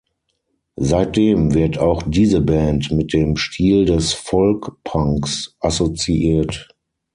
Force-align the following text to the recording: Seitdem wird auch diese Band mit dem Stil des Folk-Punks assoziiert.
Seitdem 0.81 1.53
wird 1.53 1.77
auch 1.77 2.01
diese 2.07 2.41
Band 2.41 2.89
mit 2.91 3.13
dem 3.13 3.37
Stil 3.37 3.85
des 3.85 4.13
Folk-Punks 4.13 5.55
assoziiert. 5.59 6.69